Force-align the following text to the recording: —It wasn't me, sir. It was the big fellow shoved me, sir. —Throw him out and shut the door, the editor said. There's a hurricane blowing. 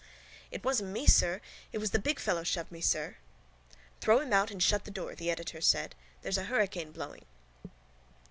—It 0.49 0.63
wasn't 0.65 0.89
me, 0.89 1.05
sir. 1.05 1.41
It 1.71 1.77
was 1.77 1.91
the 1.91 1.99
big 1.99 2.17
fellow 2.19 2.41
shoved 2.43 2.71
me, 2.71 2.81
sir. 2.81 3.17
—Throw 3.99 4.19
him 4.19 4.33
out 4.33 4.49
and 4.49 4.63
shut 4.63 4.83
the 4.83 4.89
door, 4.89 5.13
the 5.13 5.29
editor 5.29 5.61
said. 5.61 5.93
There's 6.23 6.39
a 6.39 6.45
hurricane 6.45 6.91
blowing. 6.91 7.25